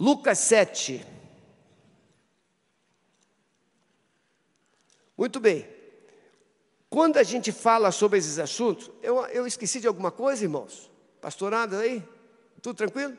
[0.00, 1.06] Lucas 7.
[5.14, 5.68] Muito bem.
[6.88, 10.90] Quando a gente fala sobre esses assuntos, eu, eu esqueci de alguma coisa, irmãos?
[11.20, 12.02] Pastorado aí?
[12.62, 13.16] Tudo tranquilo?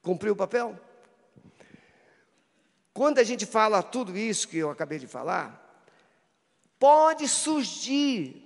[0.00, 0.80] Cumpriu o papel?
[2.94, 5.84] Quando a gente fala tudo isso que eu acabei de falar,
[6.78, 8.42] pode surgir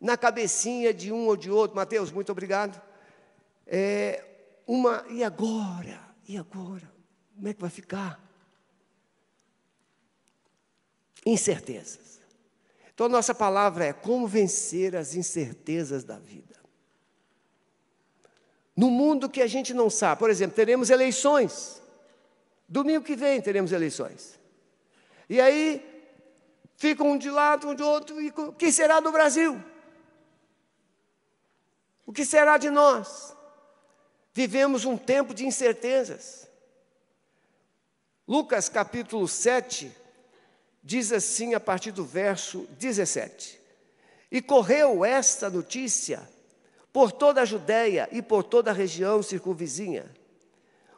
[0.00, 2.80] na cabecinha de um ou de outro, Mateus, muito obrigado,
[3.66, 4.25] é,
[4.66, 6.00] uma, e agora?
[6.26, 6.90] E agora?
[7.34, 8.20] Como é que vai ficar?
[11.24, 12.20] Incertezas.
[12.92, 16.56] Então, nossa palavra é como vencer as incertezas da vida.
[18.74, 21.82] No mundo que a gente não sabe, por exemplo, teremos eleições.
[22.68, 24.38] Domingo que vem teremos eleições.
[25.28, 25.84] E aí,
[26.76, 29.62] fica um de lado, um de outro, e o que será do Brasil?
[32.06, 33.35] O que será de nós?
[34.36, 36.46] Vivemos um tempo de incertezas.
[38.28, 39.90] Lucas capítulo 7
[40.84, 43.58] diz assim a partir do verso 17:
[44.30, 46.28] E correu esta notícia
[46.92, 50.14] por toda a Judéia e por toda a região circunvizinha.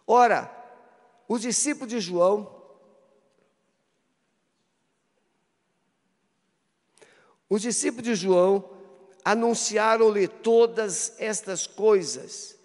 [0.05, 0.53] Ora,
[1.29, 2.61] os discípulos de João,
[7.49, 8.69] os discípulos de João
[9.25, 12.58] anunciaram-lhe todas estas coisas.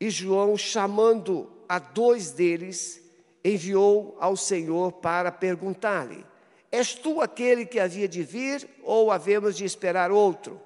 [0.00, 3.02] E João, chamando a dois deles,
[3.44, 6.24] enviou ao Senhor para perguntar-lhe:
[6.70, 10.60] És tu aquele que havia de vir ou havemos de esperar outro?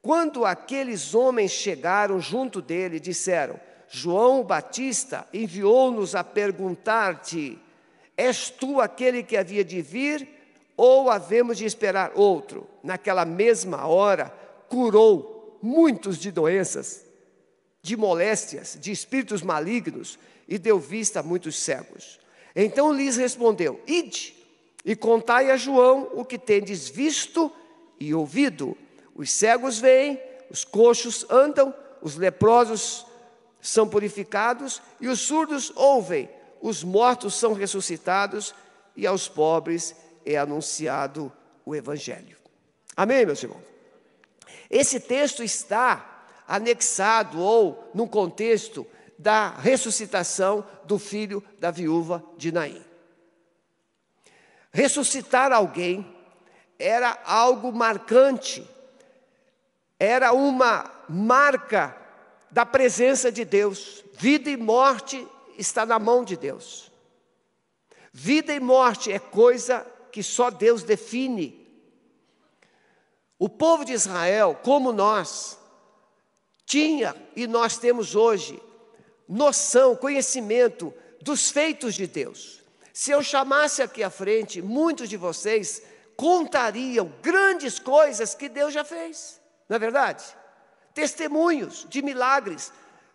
[0.00, 7.58] Quando aqueles homens chegaram junto dele, disseram: João Batista enviou-nos a perguntar-te:
[8.16, 10.28] És tu aquele que havia de vir,
[10.76, 12.66] ou havemos de esperar outro?
[12.82, 14.32] Naquela mesma hora,
[14.68, 17.04] curou muitos de doenças,
[17.88, 22.20] de moléstias, de espíritos malignos, e deu vista a muitos cegos.
[22.54, 24.36] Então lhes respondeu: Ide
[24.84, 27.50] e contai a João o que tendes visto
[27.98, 28.76] e ouvido.
[29.14, 33.06] Os cegos veem, os coxos andam, os leprosos
[33.60, 36.28] são purificados e os surdos ouvem,
[36.60, 38.54] os mortos são ressuscitados
[38.94, 41.32] e aos pobres é anunciado
[41.64, 42.36] o Evangelho.
[42.94, 43.62] Amém, meus irmãos?
[44.70, 46.17] Esse texto está
[46.48, 48.86] anexado ou no contexto
[49.18, 52.82] da ressuscitação do filho da viúva de Naim.
[54.72, 56.16] Ressuscitar alguém
[56.78, 58.66] era algo marcante,
[59.98, 61.96] era uma marca
[62.50, 64.04] da presença de Deus.
[64.14, 65.26] Vida e morte
[65.58, 66.90] está na mão de Deus.
[68.12, 71.66] Vida e morte é coisa que só Deus define.
[73.38, 75.57] O povo de Israel, como nós,
[76.68, 78.62] tinha e nós temos hoje
[79.26, 82.62] noção, conhecimento dos feitos de Deus.
[82.92, 85.82] Se eu chamasse aqui à frente, muitos de vocês
[86.14, 90.24] contariam grandes coisas que Deus já fez, não é verdade?
[90.98, 92.72] testemunhos de milagres,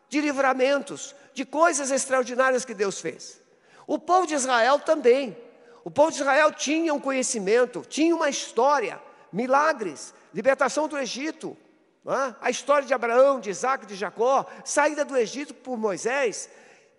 [0.08, 3.42] de livramentos, de coisas extraordinárias que Deus fez.
[3.86, 5.36] O povo de Israel também.
[5.84, 9.02] O povo de Israel tinha um conhecimento, tinha uma história,
[9.34, 11.58] milagres, libertação do Egito?
[12.06, 16.50] A história de Abraão, de Isaac, de Jacó, saída do Egito por Moisés,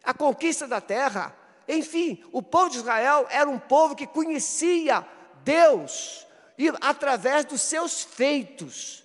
[0.02, 1.36] a conquista da terra.
[1.68, 5.06] Enfim, o povo de Israel era um povo que conhecia
[5.42, 6.26] Deus
[6.56, 9.04] e através dos seus feitos.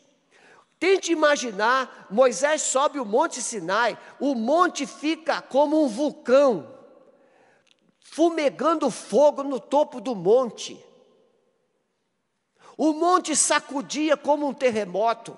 [0.79, 6.73] Tente imaginar, Moisés sobe o monte Sinai, o monte fica como um vulcão,
[7.99, 10.81] fumegando fogo no topo do monte.
[12.77, 15.37] O monte sacudia como um terremoto,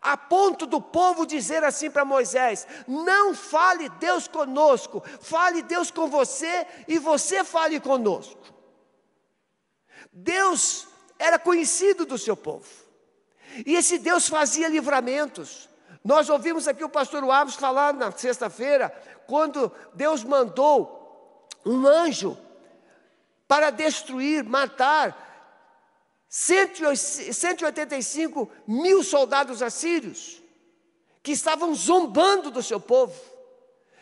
[0.00, 6.08] a ponto do povo dizer assim para Moisés: Não fale Deus conosco, fale Deus com
[6.08, 8.40] você e você fale conosco.
[10.12, 10.86] Deus
[11.18, 12.66] era conhecido do seu povo.
[13.66, 15.68] E esse Deus fazia livramentos.
[16.04, 18.90] Nós ouvimos aqui o pastor Alves falar na sexta-feira,
[19.26, 22.36] quando Deus mandou um anjo
[23.46, 25.31] para destruir, matar
[26.34, 30.42] 185 mil soldados assírios,
[31.22, 33.14] que estavam zombando do seu povo,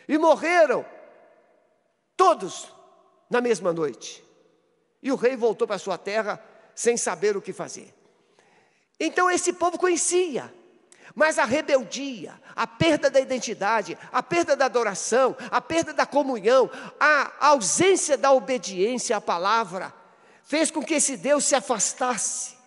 [0.07, 0.85] e morreram
[2.15, 2.73] todos
[3.29, 4.23] na mesma noite.
[5.03, 6.41] E o rei voltou para sua terra
[6.73, 7.93] sem saber o que fazer.
[8.97, 10.53] Então esse povo conhecia,
[11.13, 16.71] mas a rebeldia, a perda da identidade, a perda da adoração, a perda da comunhão,
[16.97, 19.99] a ausência da obediência à palavra,
[20.51, 22.57] fez com que esse Deus se afastasse.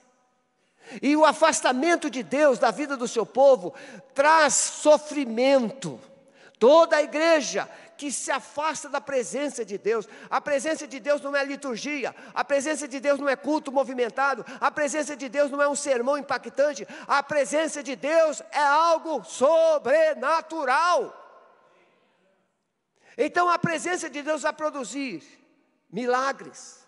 [1.03, 3.75] E o afastamento de Deus da vida do seu povo
[4.15, 6.01] traz sofrimento,
[6.59, 11.37] Toda a igreja que se afasta da presença de Deus, a presença de Deus não
[11.37, 15.61] é liturgia, a presença de Deus não é culto movimentado, a presença de Deus não
[15.61, 21.13] é um sermão impactante, a presença de Deus é algo sobrenatural.
[23.19, 25.23] Então a presença de Deus vai produzir
[25.91, 26.84] milagres,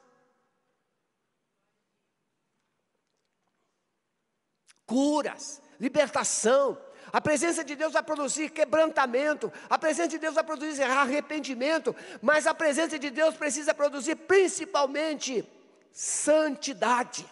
[4.87, 6.79] curas, libertação,
[7.13, 12.47] a presença de Deus vai produzir quebrantamento, a presença de Deus vai produzir arrependimento, mas
[12.47, 15.47] a presença de Deus precisa produzir principalmente
[15.93, 17.27] santidade,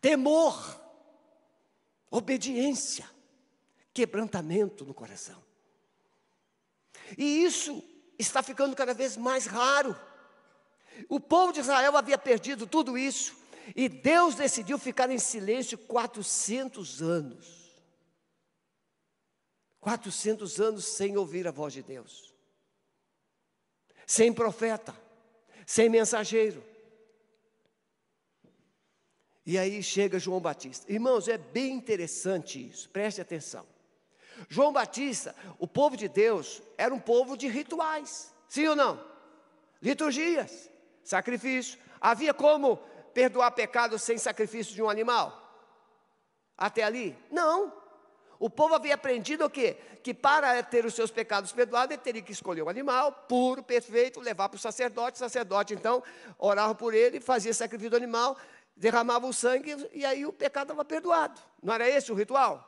[0.00, 0.80] temor,
[2.10, 3.08] obediência,
[3.92, 5.42] quebrantamento no coração.
[7.16, 7.82] E isso
[8.18, 9.98] está ficando cada vez mais raro.
[11.08, 13.34] O povo de Israel havia perdido tudo isso,
[13.74, 17.60] e Deus decidiu ficar em silêncio 400 anos.
[19.80, 22.34] 400 anos sem ouvir a voz de Deus,
[24.06, 24.94] sem profeta,
[25.66, 26.62] sem mensageiro.
[29.46, 30.92] E aí chega João Batista.
[30.92, 33.66] Irmãos, é bem interessante isso, preste atenção.
[34.48, 39.02] João Batista, o povo de Deus, era um povo de rituais, sim ou não?
[39.82, 40.70] Liturgias,
[41.02, 41.78] sacrifício.
[42.00, 42.78] Havia como
[43.14, 45.36] perdoar pecados sem sacrifício de um animal?
[46.56, 47.16] Até ali?
[47.30, 47.72] Não.
[48.38, 49.76] O povo havia aprendido o quê?
[50.02, 54.18] Que para ter os seus pecados perdoados, ele teria que escolher um animal puro, perfeito,
[54.18, 55.16] levar para o sacerdote.
[55.16, 56.02] O sacerdote, então,
[56.38, 58.36] orava por ele, fazia sacrifício do animal,
[58.74, 61.38] derramava o sangue e aí o pecado estava perdoado.
[61.62, 62.66] Não era esse o ritual?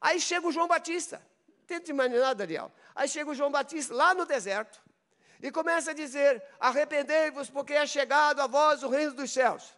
[0.00, 1.22] Aí chega o João Batista.
[1.64, 2.72] Tenta imaginar, Daniel.
[2.92, 4.81] Aí chega o João Batista lá no deserto
[5.42, 9.76] e começa a dizer: Arrependei-vos, porque é chegado a vós o reino dos céus.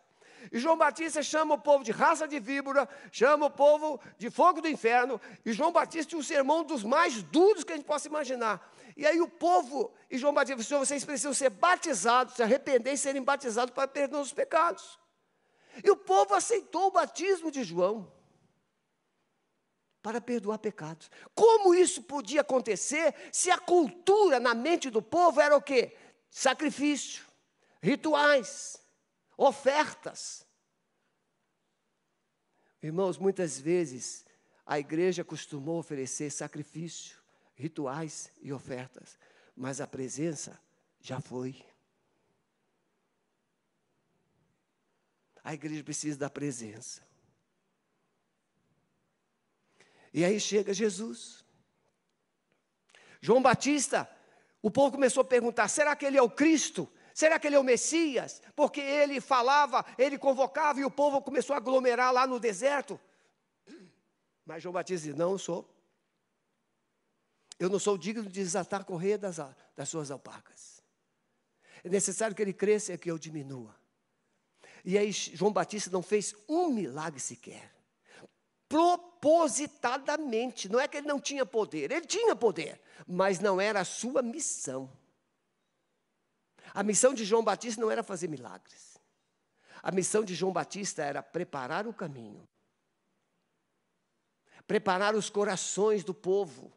[0.52, 4.60] E João Batista chama o povo de raça de víbora, chama o povo de fogo
[4.60, 5.18] do inferno.
[5.44, 8.70] E João Batista tinha um sermão dos mais duros que a gente possa imaginar.
[8.94, 12.98] E aí o povo, e João Batista falou: vocês precisam ser batizados, se arrepender e
[12.98, 14.98] serem batizados para perdão dos pecados.
[15.82, 18.12] E o povo aceitou o batismo de João
[20.04, 21.10] para perdoar pecados.
[21.34, 25.96] Como isso podia acontecer se a cultura na mente do povo era o quê?
[26.30, 27.24] Sacrifício,
[27.82, 28.78] rituais
[29.34, 30.46] ofertas.
[32.82, 34.26] Irmãos, muitas vezes
[34.66, 37.16] a igreja costumou oferecer sacrifício,
[37.54, 39.18] rituais e ofertas,
[39.56, 40.60] mas a presença
[41.00, 41.64] já foi.
[45.42, 47.02] A igreja precisa da presença.
[50.14, 51.44] E aí chega Jesus.
[53.20, 54.08] João Batista,
[54.62, 56.88] o povo começou a perguntar: será que ele é o Cristo?
[57.12, 58.40] Será que ele é o Messias?
[58.54, 62.98] Porque ele falava, ele convocava e o povo começou a aglomerar lá no deserto.
[64.46, 65.68] Mas João Batista disse: Não sou.
[67.58, 69.38] Eu não sou digno de desatar a correia das,
[69.76, 70.80] das suas alpacas.
[71.82, 73.74] É necessário que ele cresça e que eu diminua.
[74.84, 77.74] E aí João Batista não fez um milagre sequer.
[79.24, 80.68] Propositadamente.
[80.68, 84.20] Não é que ele não tinha poder, ele tinha poder, mas não era a sua
[84.20, 84.92] missão.
[86.74, 88.98] A missão de João Batista não era fazer milagres.
[89.82, 92.46] A missão de João Batista era preparar o caminho,
[94.66, 96.70] preparar os corações do povo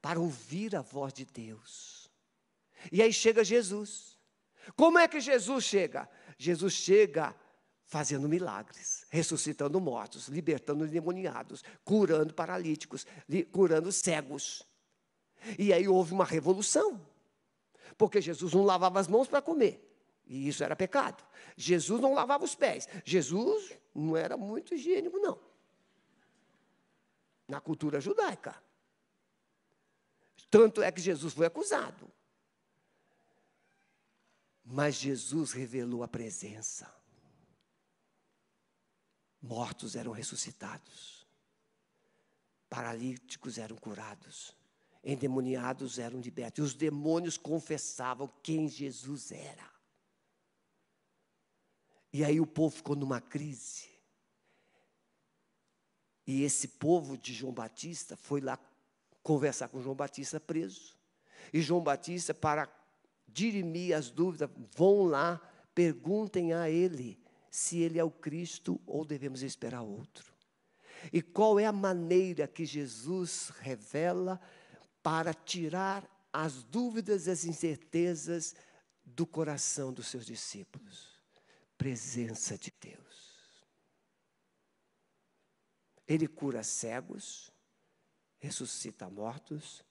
[0.00, 2.10] para ouvir a voz de Deus.
[2.90, 4.18] E aí chega Jesus.
[4.74, 6.10] Como é que Jesus chega?
[6.36, 7.32] Jesus chega
[7.92, 13.06] fazendo milagres, ressuscitando mortos, libertando endemoniados, curando paralíticos,
[13.52, 14.66] curando cegos.
[15.58, 16.98] E aí houve uma revolução.
[17.98, 19.94] Porque Jesus não lavava as mãos para comer.
[20.26, 21.22] E isso era pecado.
[21.54, 22.88] Jesus não lavava os pés.
[23.04, 25.38] Jesus não era muito higiênico, não.
[27.46, 28.56] Na cultura judaica.
[30.50, 32.10] Tanto é que Jesus foi acusado.
[34.64, 37.01] Mas Jesus revelou a presença.
[39.42, 41.26] Mortos eram ressuscitados.
[42.70, 44.54] Paralíticos eram curados
[45.04, 46.58] endemoniados eram libertos.
[46.58, 49.70] E os demônios confessavam quem Jesus era.
[52.12, 53.90] E aí o povo ficou numa crise.
[56.26, 58.58] E esse povo de João Batista foi lá
[59.22, 60.96] conversar com João Batista preso.
[61.52, 62.68] E João Batista, para
[63.26, 65.40] dirimir as dúvidas, vão lá,
[65.74, 67.21] perguntem a ele
[67.52, 70.32] se ele é o Cristo ou devemos esperar outro.
[71.12, 74.40] E qual é a maneira que Jesus revela
[75.02, 78.54] para tirar as dúvidas e as incertezas
[79.04, 81.20] do coração dos seus discípulos.
[81.76, 83.66] Presença de Deus.
[86.08, 87.52] Ele cura cegos,
[88.38, 89.84] ressuscita mortos,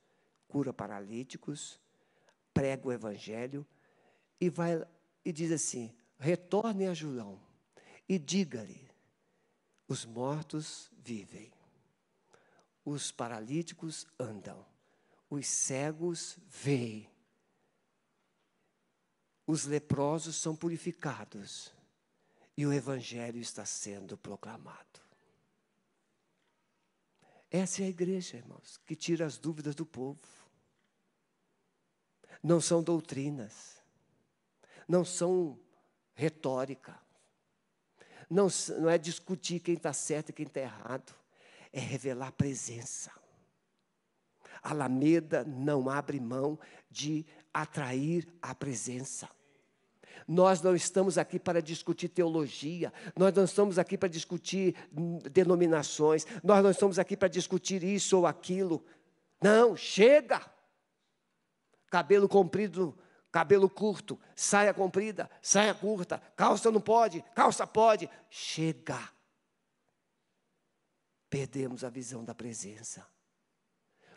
[0.48, 1.80] cura paralíticos,
[2.53, 3.68] prega o evangelho
[4.39, 4.84] e vai
[5.24, 7.50] e diz assim: retorne a Julão
[8.12, 8.91] e diga-lhe:
[9.88, 11.50] os mortos vivem,
[12.84, 14.65] os paralíticos andam,
[15.30, 17.10] os cegos veem,
[19.48, 21.74] os leprosos são purificados
[22.58, 25.00] e o evangelho está sendo proclamado.
[27.50, 30.20] Essa é a igreja, irmãos, que tira as dúvidas do povo.
[32.44, 33.82] Não são doutrinas,
[34.86, 35.58] não são
[36.13, 37.00] retórica,
[38.31, 38.47] não,
[38.79, 41.13] não é discutir quem está certo e quem está errado,
[41.73, 43.11] é revelar a presença.
[44.63, 46.57] Alameda não abre mão
[46.89, 49.29] de atrair a presença.
[50.27, 54.75] Nós não estamos aqui para discutir teologia, nós não estamos aqui para discutir
[55.31, 58.85] denominações, nós não estamos aqui para discutir isso ou aquilo.
[59.41, 60.41] Não, chega!
[61.89, 62.97] Cabelo comprido,
[63.31, 68.09] cabelo curto, saia comprida, saia curta, calça não pode, calça pode.
[68.29, 69.00] Chega!
[71.29, 73.07] Perdemos a visão da presença.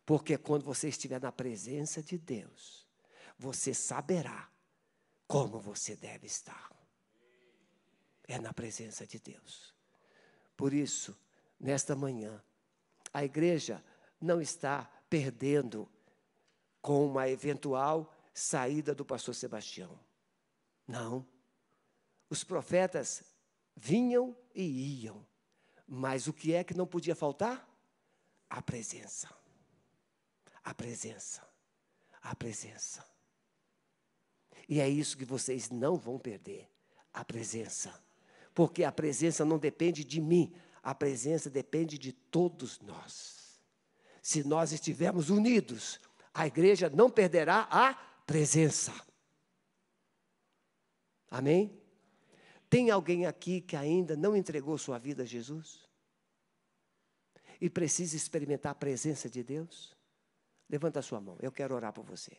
[0.04, 2.86] Porque quando você estiver na presença de Deus,
[3.38, 4.50] você saberá
[5.26, 6.70] como você deve estar.
[8.26, 9.74] É na presença de Deus.
[10.56, 11.16] Por isso,
[11.58, 12.42] nesta manhã,
[13.12, 13.82] a igreja
[14.20, 15.88] não está perdendo
[16.82, 19.98] com uma eventual saída do pastor Sebastião.
[20.86, 21.24] Não.
[22.28, 23.22] Os profetas
[23.76, 25.24] vinham e iam.
[25.86, 27.66] Mas o que é que não podia faltar?
[28.50, 29.28] A presença.
[30.64, 31.46] A presença.
[32.20, 33.04] A presença.
[34.68, 36.68] E é isso que vocês não vão perder:
[37.12, 38.02] a presença.
[38.54, 43.60] Porque a presença não depende de mim, a presença depende de todos nós.
[44.22, 46.00] Se nós estivermos unidos,
[46.32, 48.92] a igreja não perderá a presença.
[51.30, 51.80] Amém?
[52.68, 55.88] Tem alguém aqui que ainda não entregou sua vida a Jesus?
[57.60, 59.96] E precisa experimentar a presença de Deus?
[60.68, 62.36] Levanta a sua mão, eu quero orar por você.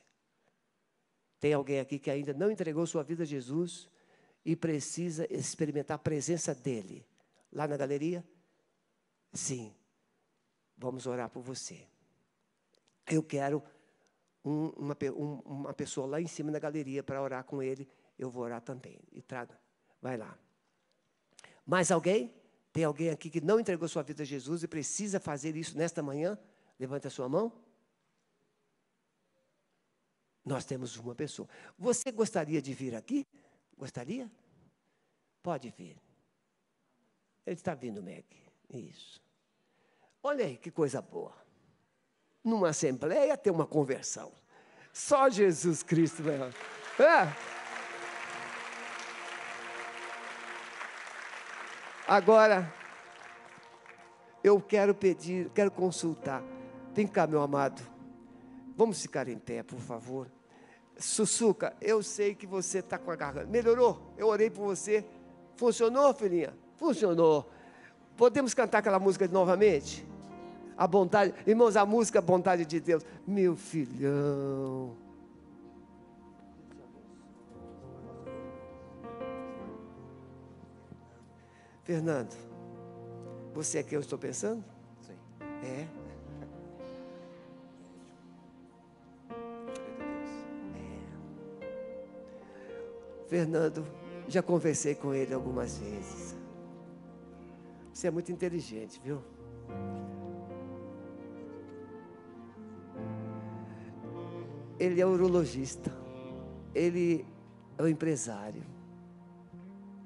[1.39, 3.89] Tem alguém aqui que ainda não entregou sua vida a Jesus
[4.44, 7.06] e precisa experimentar a presença dele?
[7.51, 8.25] Lá na galeria?
[9.34, 9.75] Sim.
[10.77, 11.88] Vamos orar por você.
[13.08, 13.63] Eu quero
[14.46, 17.90] um, uma, um, uma pessoa lá em cima da galeria para orar com ele.
[18.18, 19.00] Eu vou orar também.
[19.12, 19.60] E traga.
[20.00, 20.38] Vai lá.
[21.66, 22.32] Mais alguém?
[22.72, 26.04] Tem alguém aqui que não entregou sua vida a Jesus e precisa fazer isso nesta
[26.04, 26.38] manhã?
[26.80, 27.52] Levante a sua mão.
[30.44, 31.50] Nós temos uma pessoa.
[31.80, 33.25] Você gostaria de vir aqui?
[33.75, 34.32] Gostaria?
[35.42, 35.98] Pode vir.
[37.46, 38.25] Ele está vindo, Meg.
[38.70, 39.20] Isso.
[40.22, 41.45] Olha aí que coisa boa.
[42.46, 44.32] Numa assembleia tem uma conversão.
[44.94, 46.54] Só Jesus Cristo, né?
[47.00, 47.28] É.
[52.08, 52.72] Agora,
[54.44, 56.44] eu quero pedir, quero consultar.
[56.94, 57.82] Vem cá, meu amado.
[58.78, 60.32] Vamos ficar em pé, por favor.
[60.98, 63.48] Sussuca, eu sei que você está com a garganta.
[63.48, 64.14] Melhorou?
[64.16, 65.04] Eu orei por você.
[65.56, 66.54] Funcionou, filhinha?
[66.75, 67.50] Funcionou.
[68.16, 70.08] Podemos cantar aquela música novamente?
[70.77, 73.05] A vontade, irmãos, a música Vontade de Deus.
[73.25, 74.94] Meu filhão.
[81.84, 82.36] Fernando,
[83.53, 84.63] você é quem eu estou pensando?
[85.01, 85.13] Sim.
[85.63, 85.88] É.
[93.27, 93.86] Fernando,
[94.27, 96.36] já conversei com ele algumas vezes.
[97.94, 99.22] Você é muito inteligente, viu?
[104.79, 105.91] Ele é urologista.
[106.74, 107.25] Ele
[107.77, 108.63] é um empresário.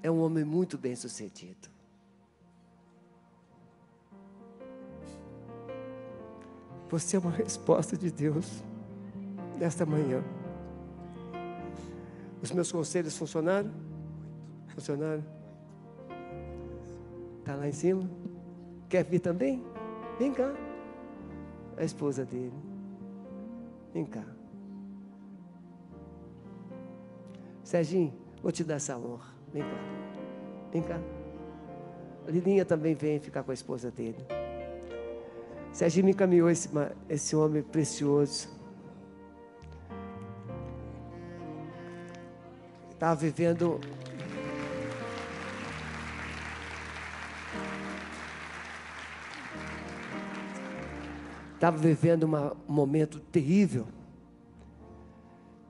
[0.02, 1.70] É um homem muito bem sucedido.
[6.90, 8.64] Você é uma resposta de Deus
[9.60, 10.24] nesta manhã.
[12.42, 13.72] Os meus conselhos funcionaram?
[14.70, 15.24] Funcionaram?
[17.40, 18.10] Está lá em cima?
[18.88, 19.64] Quer vir também?
[20.18, 20.54] Vem cá.
[21.78, 22.54] A esposa dele.
[23.94, 24.39] Vem cá.
[27.70, 28.12] Serginho,
[28.42, 29.28] vou te dar essa honra.
[29.54, 29.78] Vem cá.
[30.72, 31.00] Vem cá.
[32.28, 34.18] Lilinha também vem ficar com a esposa dele.
[35.72, 36.68] Serginho me encaminhou esse,
[37.08, 38.50] esse homem precioso.
[42.90, 43.80] estava vivendo
[51.54, 53.99] estava vivendo uma, um momento terrível.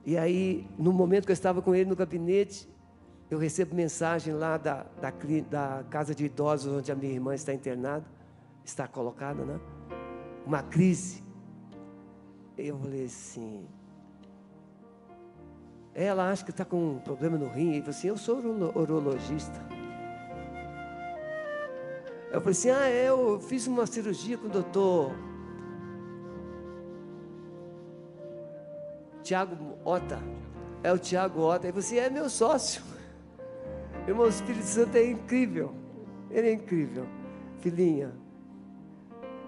[0.09, 2.67] E aí, no momento que eu estava com ele no gabinete,
[3.29, 5.13] eu recebo mensagem lá da, da,
[5.47, 8.03] da casa de idosos onde a minha irmã está internada,
[8.65, 9.59] está colocada, né?
[10.47, 11.23] Uma crise.
[12.57, 13.67] Eu falei assim.
[15.93, 17.73] Ela acha que está com um problema no rim.
[17.73, 18.39] E falou assim: Eu sou
[18.73, 19.63] urologista.
[22.31, 25.13] Eu falei assim: Ah, eu fiz uma cirurgia com o doutor
[29.29, 30.19] Tiago Ota.
[30.81, 31.67] É o Tiago Ota.
[31.67, 32.81] Falou assim: É meu sócio.
[34.07, 35.71] Irmão, o Espírito Santo é incrível.
[36.31, 37.05] Ele é incrível.
[37.59, 38.11] Filhinha,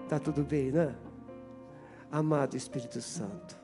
[0.08, 0.94] tá tudo bem, né?
[2.12, 3.56] Amado Espírito Santo,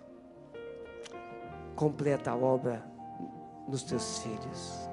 [1.76, 2.84] completa a obra
[3.68, 4.90] nos teus filhos.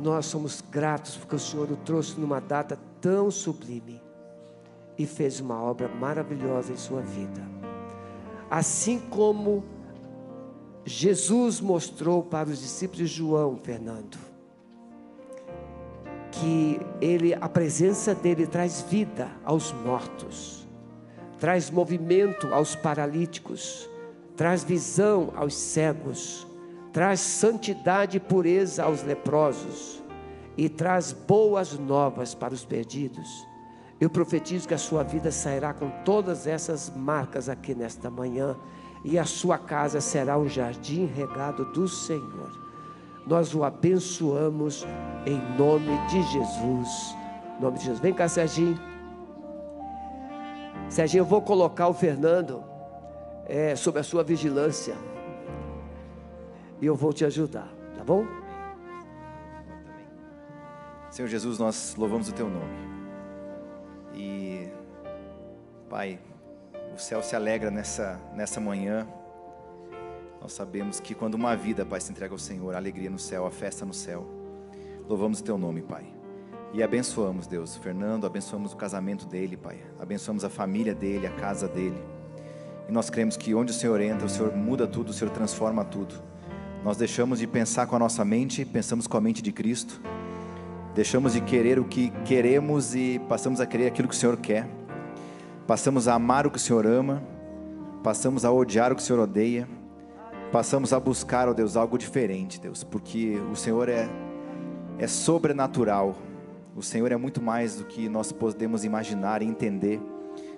[0.00, 4.00] Nós somos gratos porque o Senhor o trouxe numa data tão sublime
[4.96, 7.65] e fez uma obra maravilhosa em sua vida.
[8.50, 9.64] Assim como
[10.84, 14.16] Jesus mostrou para os discípulos de João, Fernando,
[16.30, 20.66] que ele, a presença dele traz vida aos mortos,
[21.40, 23.90] traz movimento aos paralíticos,
[24.36, 26.46] traz visão aos cegos,
[26.92, 30.02] traz santidade e pureza aos leprosos
[30.56, 33.46] e traz boas novas para os perdidos.
[34.00, 38.56] Eu profetizo que a sua vida sairá com todas essas marcas aqui nesta manhã
[39.02, 42.52] e a sua casa será um jardim regado do Senhor.
[43.26, 44.86] Nós o abençoamos
[45.24, 47.16] em nome de Jesus.
[47.58, 48.00] Em nome de Jesus.
[48.00, 48.78] Vem cá, Serginho.
[50.88, 52.62] Serginho, eu vou colocar o Fernando
[53.46, 54.94] é, sob a sua vigilância.
[56.80, 58.26] E eu vou te ajudar, tá bom?
[61.10, 62.85] Senhor Jesus, nós louvamos o teu nome.
[65.88, 66.18] Pai,
[66.92, 69.06] o céu se alegra nessa, nessa manhã.
[70.40, 73.46] Nós sabemos que quando uma vida, Pai, se entrega ao Senhor, a alegria no céu,
[73.46, 74.26] a festa no céu.
[75.08, 76.04] Louvamos o Teu nome, Pai.
[76.74, 79.78] E abençoamos, Deus, Fernando, abençoamos o casamento dele, Pai.
[80.00, 82.02] Abençoamos a família dele, a casa dele.
[82.88, 85.84] E nós cremos que onde o Senhor entra, o Senhor muda tudo, o Senhor transforma
[85.84, 86.16] tudo.
[86.82, 90.00] Nós deixamos de pensar com a nossa mente, pensamos com a mente de Cristo.
[90.96, 94.66] Deixamos de querer o que queremos e passamos a querer aquilo que o Senhor quer
[95.66, 97.22] passamos a amar o que o Senhor ama,
[98.02, 99.68] passamos a odiar o que o Senhor odeia,
[100.52, 104.08] passamos a buscar, ó Deus, algo diferente, Deus, porque o Senhor é,
[104.98, 106.14] é sobrenatural,
[106.76, 110.00] o Senhor é muito mais do que nós podemos imaginar e entender.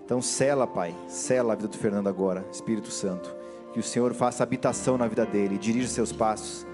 [0.04, 3.34] Então, sela, Pai, sela a vida do Fernando agora, Espírito Santo,
[3.72, 6.66] que o Senhor faça habitação na vida dele, dirija seus passos.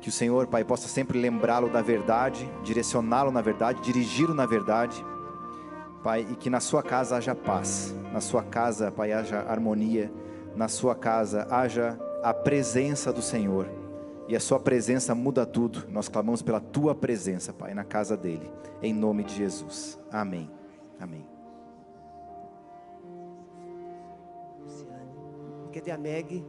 [0.00, 5.04] Que o Senhor, Pai, possa sempre lembrá-lo da verdade, direcioná-lo na verdade, dirigi-lo na verdade
[6.02, 10.10] Pai, e que na sua casa haja paz, na sua casa, Pai, haja harmonia,
[10.56, 13.68] na sua casa haja a presença do Senhor.
[14.26, 15.86] E a sua presença muda tudo.
[15.90, 19.98] Nós clamamos pela tua presença, Pai, na casa dele, em nome de Jesus.
[20.10, 20.50] Amém.
[20.98, 21.26] Amém.
[25.72, 26.44] Cadê a Meg?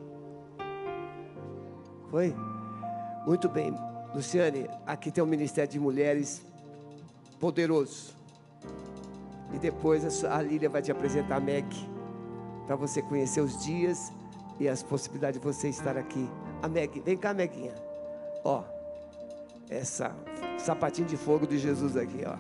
[2.10, 2.36] Foi?
[3.26, 3.74] Muito bem.
[4.14, 6.46] Luciane, aqui tem um Ministério de Mulheres
[7.40, 8.21] poderoso.
[9.54, 11.68] E depois a Lília vai te apresentar a Meg,
[12.66, 14.12] para você conhecer os dias
[14.60, 16.30] e as possibilidades de você estar aqui.
[16.62, 17.74] A Meg, vem cá, Meguinha.
[18.44, 18.64] Ó,
[19.70, 20.16] essa
[20.58, 22.36] sapatinho de fogo de Jesus aqui, ó.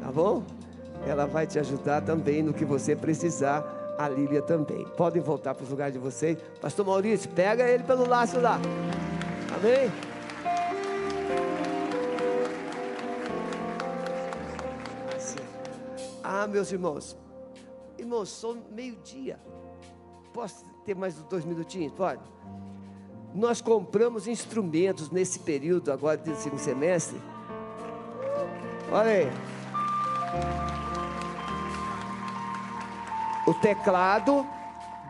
[0.00, 0.42] Tá bom?
[1.06, 3.74] Ela vai te ajudar também no que você precisar.
[3.98, 4.84] A Lília também.
[4.96, 6.36] Podem voltar para os lugares de vocês.
[6.60, 8.60] Pastor Maurício, pega ele pelo laço lá.
[9.54, 9.90] Amém?
[16.38, 17.16] Ah, meus irmãos.
[17.98, 19.40] Irmãos, são meio-dia.
[20.34, 21.94] Posso ter mais dois minutinhos?
[21.94, 22.20] Pode?
[23.34, 27.18] Nós compramos instrumentos nesse período agora do segundo semestre.
[28.92, 29.28] Olha aí.
[33.46, 34.46] O teclado,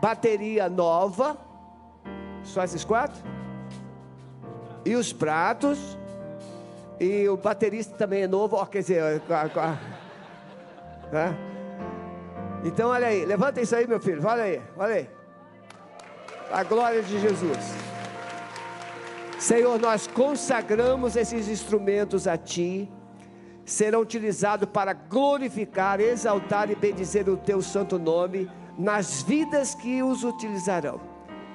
[0.01, 1.37] bateria nova.
[2.45, 3.21] Só esses quatro?
[4.85, 5.99] E os pratos.
[7.01, 8.55] E o baterista também é novo.
[8.55, 9.23] Ó, quer dizer,
[11.13, 11.37] né?
[12.65, 15.11] Então, olha aí, levanta isso aí, meu filho, olha aí, olha aí.
[16.51, 17.75] A glória de Jesus.
[19.39, 22.91] Senhor, nós consagramos esses instrumentos a Ti,
[23.65, 30.25] serão utilizados para glorificar, exaltar e bendizer o Teu santo nome nas vidas que os
[30.25, 31.01] utilizarão.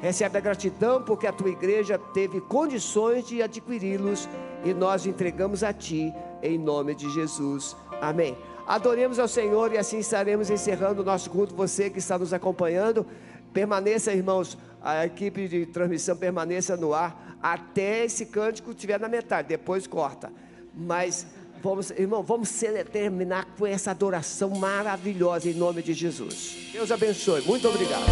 [0.02, 4.30] Recebe a gratidão porque a Tua igreja teve condições de adquiri-los
[4.64, 7.76] e nós entregamos a Ti em nome de Jesus.
[8.02, 8.38] Amém.
[8.72, 11.54] Adoremos ao Senhor e assim estaremos encerrando o nosso culto.
[11.56, 13.06] Você que está nos acompanhando,
[13.52, 19.50] permaneça, irmãos, a equipe de transmissão permaneça no ar até esse cântico estiver na metade,
[19.50, 20.32] depois corta.
[20.74, 21.28] Mas
[21.62, 22.50] vamos, irmão, vamos
[22.94, 26.70] terminar com essa adoração maravilhosa em nome de Jesus.
[26.72, 27.42] Deus abençoe.
[27.42, 28.06] Muito obrigado.